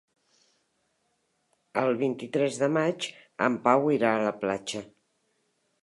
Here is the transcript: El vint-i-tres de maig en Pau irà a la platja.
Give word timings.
El 1.83 1.93
vint-i-tres 2.01 2.59
de 2.65 2.71
maig 2.81 3.09
en 3.49 3.61
Pau 3.69 3.89
irà 3.99 4.15
a 4.17 4.27
la 4.31 4.37
platja. 4.43 4.87